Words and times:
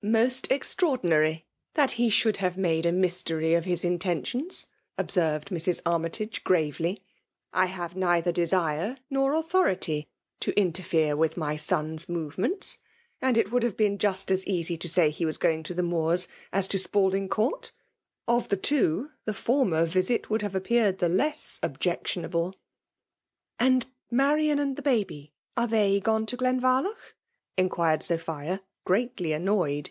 "Most 0.22 0.50
extraordinary, 0.50 1.44
that 1.74 1.90
he 1.92 2.08
should 2.08 2.38
have 2.38 2.56
made 2.56 2.86
a 2.86 2.90
mystery 2.90 3.52
of 3.52 3.66
his 3.66 3.84
intentions," 3.84 4.66
observed 4.96 5.50
Mrs. 5.50 5.82
Armytage, 5.84 6.42
gravely." 6.42 7.02
I 7.62 7.66
have 7.66 7.94
neither 7.94 8.32
de 8.32 8.46
sire, 8.46 8.96
nor 9.10 9.34
authority, 9.34 10.08
to 10.40 10.58
interfere 10.58 11.18
with 11.18 11.36
my 11.36 11.54
son's 11.56 12.06
VOL. 12.06 12.16
II. 12.16 12.22
L 12.24 12.30
218 12.32 12.50
FEMALB 12.50 12.56
SOMINATIOif* 12.56 12.56
movements; 12.56 12.78
and 13.20 13.36
it 13.36 13.52
would 13.52 13.62
have 13.62 13.76
been 13.76 13.98
just 13.98 14.30
as 14.30 14.46
easy 14.46 14.78
to 14.78 14.88
say 14.88 15.10
he 15.10 15.26
was 15.26 15.36
going 15.36 15.62
to 15.64 15.74
the 15.74 15.82
Moors 15.82 16.26
as 16.50 16.66
to 16.68 16.78
Scalding 16.78 17.28
Court. 17.28 17.70
Of 18.26 18.48
the 18.48 18.56
two, 18.56 19.10
the 19.26 19.34
former 19.34 19.84
visit 19.84 20.30
would 20.30 20.40
have 20.40 20.54
appeared 20.54 21.00
the 21.00 21.10
less 21.10 21.60
objectionahle.*'" 21.62 22.54
And 23.60 23.84
Marian 24.10 24.58
and 24.58 24.76
the 24.76 24.82
baby?— 24.82 25.34
^Are 25.58 25.68
they 25.68 26.00
gone 26.00 26.24
to 26.24 26.38
Glenvarloch?'* 26.38 27.12
inquired 27.58 28.02
Sophia, 28.02 28.62
greatly 28.86 29.32
annoyed. 29.32 29.90